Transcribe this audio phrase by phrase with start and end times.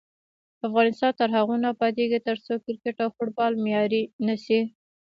[0.67, 4.61] افغانستان تر هغو نه ابادیږي، ترڅو کرکټ او فوټبال معیاري نشي.